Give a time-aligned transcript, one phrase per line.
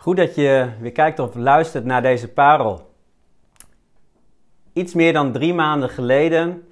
[0.00, 2.90] Goed dat je weer kijkt of luistert naar deze parel.
[4.72, 6.68] Iets meer dan drie maanden geleden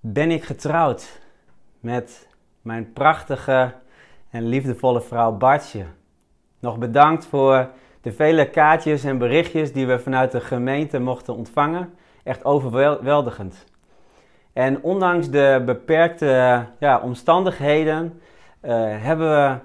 [0.00, 1.20] ben ik getrouwd
[1.80, 2.28] met
[2.62, 3.72] mijn prachtige
[4.30, 5.84] en liefdevolle vrouw Bartje.
[6.58, 7.68] Nog bedankt voor
[8.00, 11.94] de vele kaartjes en berichtjes die we vanuit de gemeente mochten ontvangen.
[12.22, 13.64] Echt overweldigend.
[14.52, 18.20] En ondanks de beperkte ja, omstandigheden
[18.62, 18.72] uh,
[19.02, 19.58] hebben we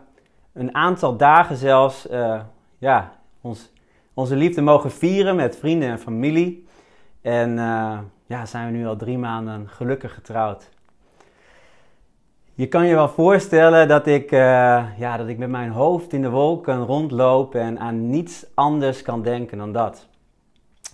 [0.53, 2.41] een aantal dagen zelfs uh,
[2.81, 3.11] ja,
[3.41, 3.71] ons,
[4.13, 6.65] onze liefde mogen vieren met vrienden en familie.
[7.21, 10.69] En uh, ja, zijn we nu al drie maanden gelukkig getrouwd.
[12.53, 14.39] Je kan je wel voorstellen dat ik, uh,
[14.97, 19.21] ja, dat ik met mijn hoofd in de wolken rondloop en aan niets anders kan
[19.21, 20.07] denken dan dat.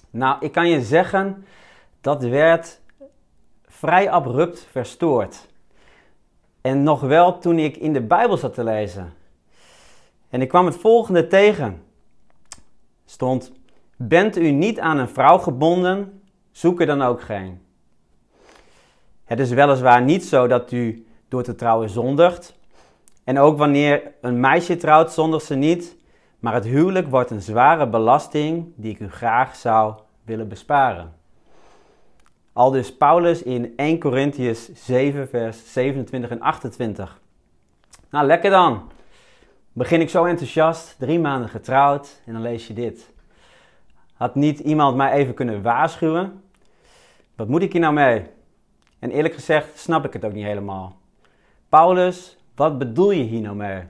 [0.09, 1.45] Nou, ik kan je zeggen,
[2.01, 2.79] dat werd
[3.65, 5.47] vrij abrupt verstoord.
[6.61, 9.16] En nog wel toen ik in de Bijbel zat te lezen.
[10.29, 11.81] En ik kwam het volgende tegen.
[13.05, 13.51] Stond,
[13.95, 17.61] bent u niet aan een vrouw gebonden, zoek er dan ook geen.
[19.23, 22.55] Het is weliswaar niet zo dat u door te trouwen zondigt.
[23.23, 25.95] En ook wanneer een meisje trouwt, zondigt ze niet.
[26.39, 31.13] Maar het huwelijk wordt een zware belasting die ik u graag zou willen besparen.
[32.53, 37.19] Al dus Paulus in 1 Corinthians 7, vers 27 en 28.
[38.09, 38.89] Nou, lekker dan.
[39.77, 43.09] Begin ik zo enthousiast, drie maanden getrouwd en dan lees je dit.
[44.13, 46.43] Had niet iemand mij even kunnen waarschuwen?
[47.35, 48.25] Wat moet ik hier nou mee?
[48.99, 50.97] En eerlijk gezegd snap ik het ook niet helemaal.
[51.69, 53.83] Paulus, wat bedoel je hier nou mee?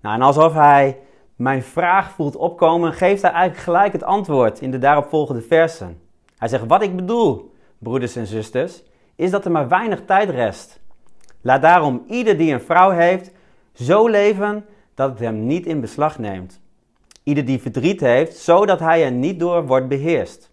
[0.00, 0.98] Nou, en alsof hij
[1.36, 6.00] mijn vraag voelt opkomen, geeft hij eigenlijk gelijk het antwoord in de daaropvolgende versen.
[6.38, 8.82] Hij zegt: Wat ik bedoel, broeders en zusters,
[9.16, 10.80] is dat er maar weinig tijd rest.
[11.40, 13.30] Laat daarom ieder die een vrouw heeft,
[13.72, 14.64] zo leven
[14.94, 16.60] dat het hem niet in beslag neemt.
[17.22, 20.50] Ieder die verdriet heeft, zodat hij er niet door wordt beheerst.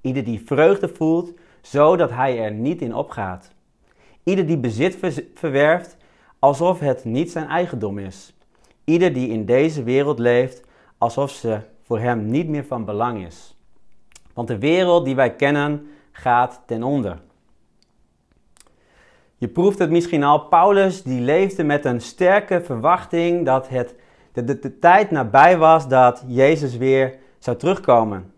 [0.00, 3.52] Ieder die vreugde voelt, zodat hij er niet in opgaat.
[4.22, 4.98] Ieder die bezit
[5.34, 5.96] verwerft,
[6.38, 8.34] alsof het niet zijn eigendom is.
[8.84, 10.64] Ieder die in deze wereld leeft,
[10.98, 13.56] alsof ze voor hem niet meer van belang is.
[14.34, 17.18] Want de wereld die wij kennen gaat ten onder.
[19.40, 23.94] Je proeft het misschien al, Paulus die leefde met een sterke verwachting dat het
[24.32, 28.32] de, de, tijd nabij was dat Jezus weer zou terugkomen.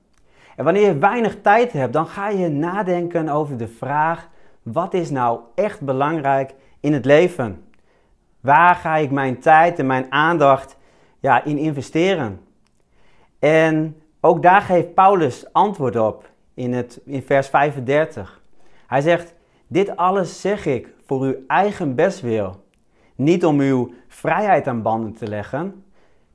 [0.56, 4.28] En wanneer je weinig tijd hebt, dan ga je nadenken over de vraag:
[4.62, 7.64] wat is nou echt belangrijk in het leven?
[8.40, 10.76] Waar ga ik mijn tijd en mijn aandacht
[11.20, 12.40] ja, in investeren?
[13.38, 18.40] En ook daar geeft Paulus antwoord op in, het, in vers 35.
[18.86, 19.34] Hij zegt:
[19.72, 22.64] Dit alles zeg ik voor uw eigen bestwil.
[23.14, 25.84] Niet om uw vrijheid aan banden te leggen.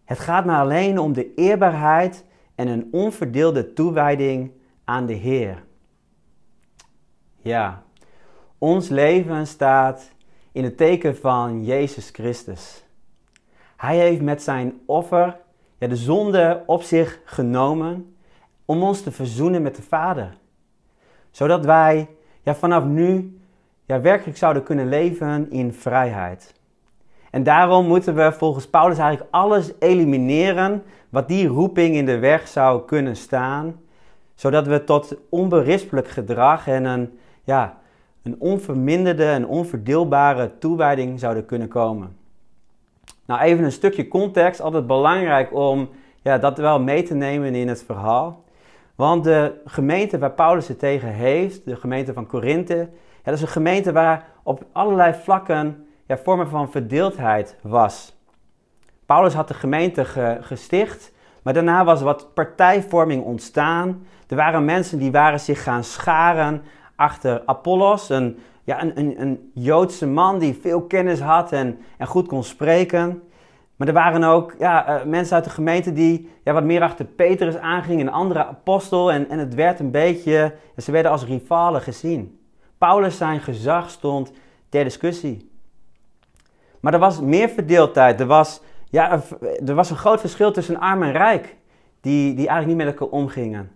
[0.05, 2.25] Het gaat me alleen om de eerbaarheid
[2.55, 4.51] en een onverdeelde toewijding
[4.83, 5.63] aan de Heer.
[7.41, 7.83] Ja,
[8.57, 10.11] ons leven staat
[10.51, 12.85] in het teken van Jezus Christus.
[13.75, 15.39] Hij heeft met zijn offer
[15.77, 18.15] ja, de zonde op zich genomen
[18.65, 20.37] om ons te verzoenen met de Vader.
[21.31, 22.07] Zodat wij
[22.47, 23.39] ja, vanaf nu
[23.85, 26.53] ja, werkelijk zouden kunnen leven in vrijheid.
[27.31, 32.47] En daarom moeten we volgens Paulus eigenlijk alles elimineren wat die roeping in de weg
[32.47, 33.75] zou kunnen staan,
[34.35, 37.77] zodat we tot onberispelijk gedrag en een, ja,
[38.23, 42.17] een onverminderde en onverdeelbare toewijding zouden kunnen komen.
[43.25, 45.89] Nou, even een stukje context, altijd belangrijk om
[46.21, 48.43] ja, dat wel mee te nemen in het verhaal.
[48.97, 53.41] Want de gemeente waar Paulus het tegen heeft, de gemeente van Korinthe, ja, dat is
[53.41, 58.15] een gemeente waar op allerlei vlakken ja, vormen van verdeeldheid was.
[59.05, 60.05] Paulus had de gemeente
[60.41, 64.05] gesticht, maar daarna was wat partijvorming ontstaan.
[64.27, 66.61] Er waren mensen die waren zich gaan scharen
[66.95, 72.27] achter Apollos, een, ja, een, een, Joodse man die veel kennis had en, en goed
[72.27, 73.23] kon spreken.
[73.77, 77.05] Maar er waren ook ja, eh, mensen uit de gemeente die ja, wat meer achter
[77.05, 79.11] Petrus aangingen, een andere apostel.
[79.11, 82.39] En, en het werd een beetje, ze werden als rivalen gezien.
[82.77, 84.31] Paulus zijn gezag stond
[84.69, 85.51] ter discussie.
[86.79, 88.19] Maar er was meer verdeeldheid.
[88.19, 89.21] Er was, ja,
[89.65, 91.55] er was een groot verschil tussen arm en rijk,
[92.01, 93.71] die, die eigenlijk niet met elkaar omgingen.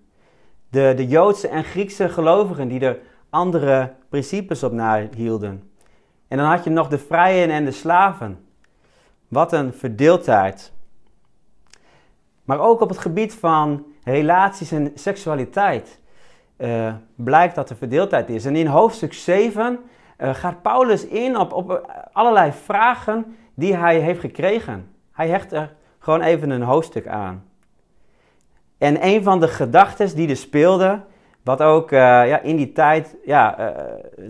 [0.70, 3.00] De, de Joodse en Griekse gelovigen die er
[3.30, 5.72] andere principes op nahielden.
[6.28, 8.40] En dan had je nog de vrijen en de slaven.
[9.32, 10.72] Wat een verdeeldheid.
[12.44, 16.00] Maar ook op het gebied van relaties en seksualiteit
[16.58, 18.46] uh, blijkt dat er verdeeldheid is.
[18.46, 19.80] En in hoofdstuk 7
[20.18, 24.90] uh, gaat Paulus in op, op allerlei vragen die hij heeft gekregen.
[25.12, 27.44] Hij hecht er gewoon even een hoofdstuk aan.
[28.78, 31.00] En een van de gedachten die er speelde,
[31.44, 33.74] wat ook ja, in die tijd ja,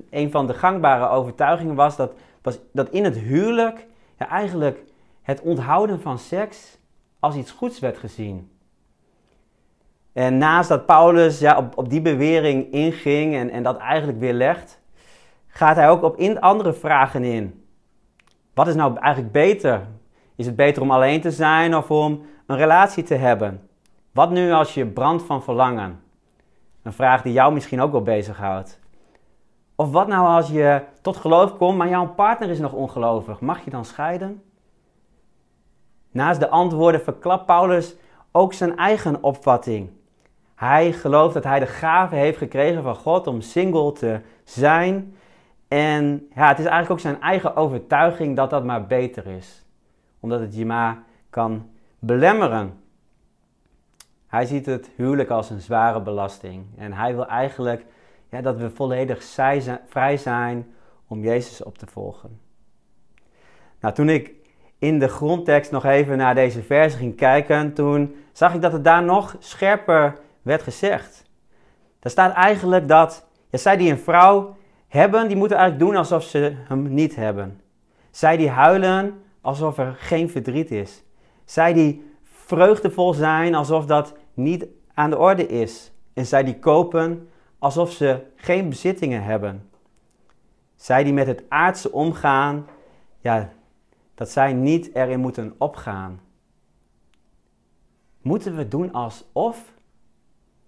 [0.09, 3.87] een van de gangbare overtuigingen was, dat, was dat in het huwelijk
[4.17, 4.89] ja, eigenlijk
[5.31, 6.77] het onthouden van seks
[7.19, 8.51] als iets goeds werd gezien.
[10.13, 14.33] En naast dat Paulus ja, op, op die bewering inging en, en dat eigenlijk weer
[14.33, 14.81] legt,
[15.47, 17.65] gaat hij ook op in andere vragen in.
[18.53, 19.87] Wat is nou eigenlijk beter?
[20.35, 23.69] Is het beter om alleen te zijn of om een relatie te hebben?
[24.11, 25.99] Wat nu als je brandt van verlangen?
[26.83, 28.79] Een vraag die jou misschien ook wel bezighoudt.
[29.75, 33.39] Of wat nou als je tot geloof komt, maar jouw partner is nog ongelovig?
[33.39, 34.41] Mag je dan scheiden?
[36.11, 37.95] Naast de antwoorden verklapt Paulus
[38.31, 39.89] ook zijn eigen opvatting.
[40.55, 45.15] Hij gelooft dat hij de gave heeft gekregen van God om single te zijn.
[45.67, 49.65] En ja, het is eigenlijk ook zijn eigen overtuiging dat dat maar beter is.
[50.19, 51.69] Omdat het je maar kan
[51.99, 52.79] belemmeren.
[54.27, 56.65] Hij ziet het huwelijk als een zware belasting.
[56.77, 57.85] En hij wil eigenlijk
[58.29, 59.23] ja, dat we volledig
[59.87, 60.73] vrij zijn
[61.07, 62.39] om Jezus op te volgen.
[63.79, 64.40] Nou, toen ik
[64.81, 68.83] in de grondtekst nog even naar deze verse ging kijken, toen zag ik dat het
[68.83, 71.23] daar nog scherper werd gezegd.
[71.99, 74.55] Daar staat eigenlijk dat ja, zij die een vrouw
[74.87, 77.61] hebben, die moeten eigenlijk doen alsof ze hem niet hebben.
[78.11, 81.03] Zij die huilen alsof er geen verdriet is.
[81.45, 85.91] Zij die vreugdevol zijn alsof dat niet aan de orde is.
[86.13, 87.29] En zij die kopen
[87.59, 89.69] alsof ze geen bezittingen hebben.
[90.75, 92.67] Zij die met het aardse omgaan,
[93.19, 93.49] ja,
[94.21, 96.19] dat zij niet erin moeten opgaan.
[98.21, 99.73] Moeten we doen alsof?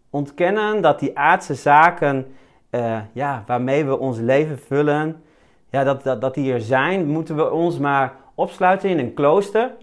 [0.10, 2.36] Ontkennen dat die aardse zaken,
[2.72, 5.24] uh, ja, waarmee we ons leven vullen,
[5.70, 9.76] ja, dat, dat, dat die er zijn, moeten we ons maar opsluiten in een klooster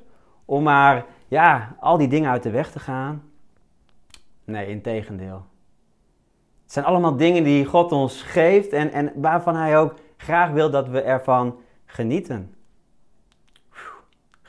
[0.45, 3.23] om maar ja, al die dingen uit de weg te gaan?
[4.45, 5.45] Nee, in tegendeel.
[6.63, 10.71] Het zijn allemaal dingen die God ons geeft en, en waarvan Hij ook graag wil
[10.71, 12.55] dat we ervan genieten.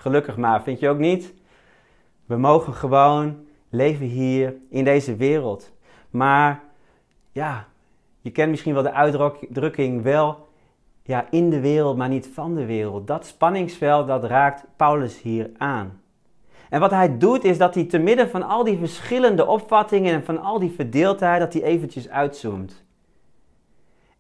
[0.01, 1.33] Gelukkig maar, vind je ook niet?
[2.25, 5.71] We mogen gewoon leven hier in deze wereld.
[6.09, 6.63] Maar
[7.31, 7.68] ja,
[8.21, 10.48] je kent misschien wel de uitdrukking wel
[11.03, 13.07] ja, in de wereld, maar niet van de wereld.
[13.07, 16.01] Dat spanningsveld, dat raakt Paulus hier aan.
[16.69, 20.24] En wat hij doet is dat hij te midden van al die verschillende opvattingen en
[20.24, 22.83] van al die verdeeldheid, dat hij eventjes uitzoomt.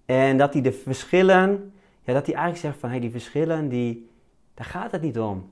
[0.05, 4.09] En dat hij de verschillen, ja, dat hij eigenlijk zegt van, hey, die verschillen, die,
[4.53, 5.49] daar gaat het niet om.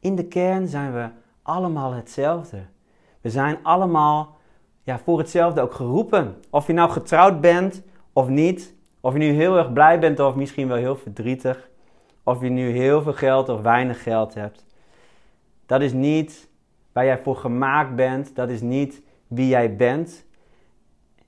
[0.00, 1.08] In de kern zijn we
[1.42, 2.58] allemaal hetzelfde.
[3.20, 4.36] We zijn allemaal
[4.82, 6.36] ja, voor hetzelfde ook geroepen.
[6.50, 8.74] Of je nou getrouwd bent of niet.
[9.00, 11.68] Of je nu heel erg blij bent of misschien wel heel verdrietig.
[12.22, 14.64] Of je nu heel veel geld of weinig geld hebt.
[15.66, 16.48] Dat is niet
[16.92, 18.36] waar jij voor gemaakt bent.
[18.36, 20.26] Dat is niet wie jij bent.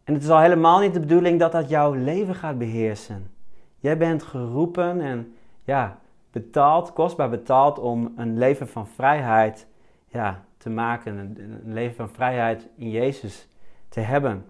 [0.05, 3.31] En het is al helemaal niet de bedoeling dat dat jouw leven gaat beheersen.
[3.79, 5.35] Jij bent geroepen en
[5.65, 5.99] ja,
[6.33, 9.67] betaald, kostbaar betaald om een leven van vrijheid
[10.09, 11.19] ja, te maken.
[11.19, 13.49] Een, een leven van vrijheid in Jezus
[13.89, 14.45] te hebben.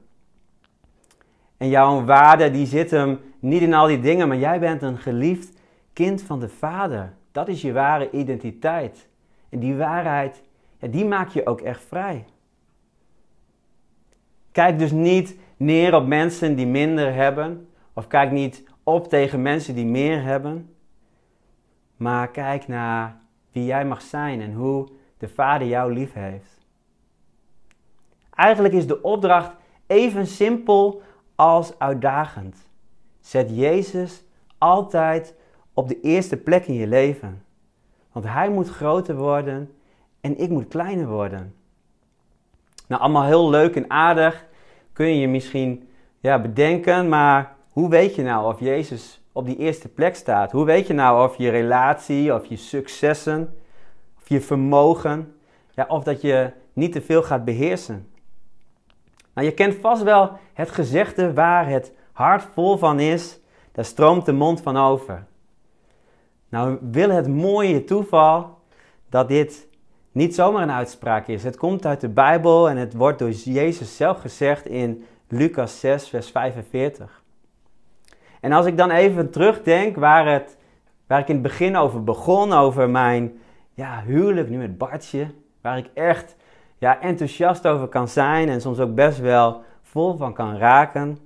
[1.56, 4.99] En jouw waarde die zit hem niet in al die dingen, maar jij bent een
[4.99, 5.59] geliefd
[5.93, 7.12] kind van de Vader.
[7.32, 9.09] Dat is je ware identiteit.
[9.49, 10.43] En die waarheid,
[10.79, 12.25] ja, die maak je ook echt vrij.
[14.53, 19.75] Kijk dus niet neer op mensen die minder hebben, of kijk niet op tegen mensen
[19.75, 20.75] die meer hebben,
[22.01, 23.17] maar kijk naar
[23.53, 24.89] wie jij mag zijn en hoe
[25.19, 26.59] de Vader jou lief heeft.
[28.35, 29.53] Eigenlijk is de opdracht
[29.87, 31.03] even simpel
[31.35, 32.57] als uitdagend.
[33.21, 34.25] Zet Jezus
[34.59, 35.35] altijd
[35.75, 37.43] op de eerste plek in je leven.
[38.13, 39.71] Want Hij moet groter worden
[40.21, 41.55] en ik moet kleiner worden.
[42.87, 44.47] Nou, allemaal heel leuk en aardig.
[44.93, 45.89] Kun je je misschien
[46.21, 50.53] ja, bedenken, maar hoe weet je nou of Jezus op die eerste plek staat?
[50.53, 53.55] Hoe weet je nou of je relatie, of je successen,
[54.19, 55.35] of je vermogen,
[55.70, 58.09] ja, of dat je niet te veel gaat beheersen?
[59.35, 63.41] Nou, je kent vast wel het gezegde waar het hart vol van is,
[63.73, 65.27] daar stroomt de mond van over.
[66.49, 68.59] Nou, wil het mooie toeval
[69.09, 69.69] dat dit
[70.13, 71.43] niet zomaar een uitspraak is.
[71.43, 76.09] Het komt uit de Bijbel en het wordt door Jezus zelf gezegd in Lucas 6,
[76.09, 77.19] vers 45.
[78.41, 80.56] En als ik dan even terugdenk waar, het,
[81.06, 83.41] waar ik in het begin over begon, over mijn
[83.75, 85.27] ja, huwelijk nu met Bartje,
[85.61, 86.37] waar ik echt
[86.79, 91.19] ja, enthousiast over kan zijn en soms ook best wel vol van kan raken,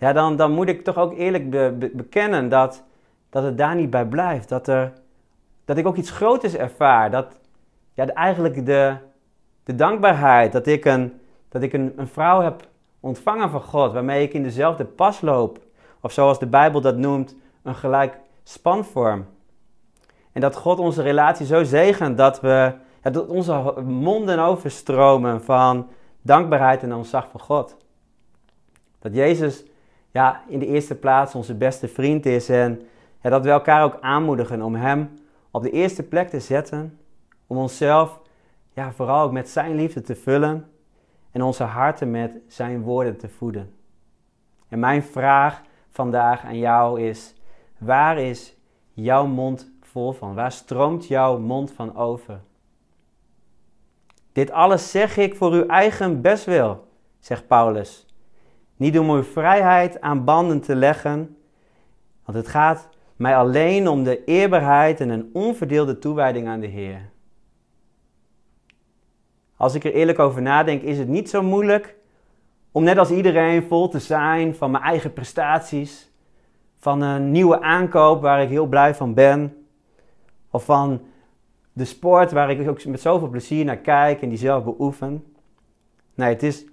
[0.00, 1.50] ja, dan, dan moet ik toch ook eerlijk
[1.96, 2.84] bekennen dat,
[3.30, 4.48] dat het daar niet bij blijft.
[4.48, 4.92] Dat, er,
[5.64, 7.10] dat ik ook iets groters ervaar.
[7.10, 7.26] Dat,
[7.94, 8.96] ja, eigenlijk de,
[9.64, 12.68] de dankbaarheid dat ik, een, dat ik een, een vrouw heb
[13.00, 15.58] ontvangen van God, waarmee ik in dezelfde pas loop.
[16.00, 19.26] Of zoals de Bijbel dat noemt, een gelijk spanvorm.
[20.32, 25.88] En dat God onze relatie zo zegent dat we ja, dat onze monden overstromen van
[26.22, 27.76] dankbaarheid en ontzag voor God.
[28.98, 29.64] Dat Jezus
[30.10, 32.82] ja, in de eerste plaats onze beste vriend is en
[33.22, 35.18] ja, dat we elkaar ook aanmoedigen om Hem
[35.50, 36.98] op de eerste plek te zetten.
[37.46, 38.20] Om onszelf
[38.72, 40.70] ja, vooral ook met Zijn liefde te vullen
[41.30, 43.74] en onze harten met Zijn woorden te voeden.
[44.68, 47.34] En mijn vraag vandaag aan jou is:
[47.78, 48.56] waar is
[48.92, 50.34] jouw mond vol van?
[50.34, 52.40] Waar stroomt jouw mond van over?
[54.32, 58.06] Dit alles zeg ik voor uw eigen bestwil, zegt Paulus.
[58.76, 61.36] Niet om uw vrijheid aan banden te leggen,
[62.24, 67.10] want het gaat mij alleen om de eerbaarheid en een onverdeelde toewijding aan de Heer.
[69.56, 71.96] Als ik er eerlijk over nadenk, is het niet zo moeilijk
[72.72, 76.10] om net als iedereen vol te zijn van mijn eigen prestaties,
[76.78, 79.66] van een nieuwe aankoop waar ik heel blij van ben,
[80.50, 81.00] of van
[81.72, 85.24] de sport waar ik ook met zoveel plezier naar kijk en die zelf beoefen.
[86.14, 86.64] Nee, het is,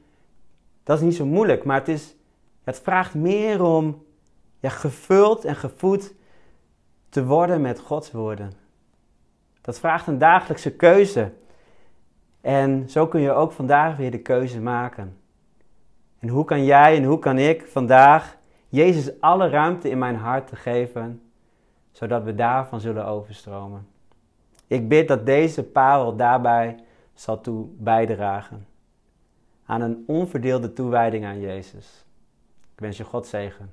[0.84, 2.16] dat is niet zo moeilijk, maar het, is,
[2.64, 4.06] het vraagt meer om
[4.60, 6.14] ja, gevuld en gevoed
[7.10, 8.52] te worden met Gods woorden.
[9.62, 11.32] Dat vraagt een dagelijkse keuze.
[12.42, 15.18] En zo kun je ook vandaag weer de keuze maken.
[16.20, 18.38] En hoe kan jij en hoe kan ik vandaag
[18.70, 21.22] Jezus alle ruimte in mijn hart te geven,
[21.92, 23.88] zodat we daarvan zullen overstromen?
[24.68, 26.76] Ik bid dat deze parel daarbij
[27.14, 28.68] zal toe bijdragen.
[29.66, 32.06] Aan een onverdeelde toewijding aan Jezus.
[32.74, 33.66] Ik wens je God zegen.